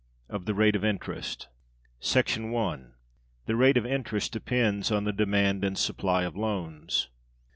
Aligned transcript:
Of 0.29 0.45
The 0.47 0.55
Rate 0.55 0.75
Of 0.75 0.83
Interest.§ 0.83 1.47
1. 2.51 2.93
The 3.45 3.55
Rate 3.55 3.77
of 3.77 3.85
Interest 3.85 4.31
depends 4.31 4.91
on 4.91 5.03
the 5.03 5.13
Demand 5.13 5.63
and 5.63 5.77
Supply 5.77 6.23
of 6.23 6.35
Loans. 6.35 7.09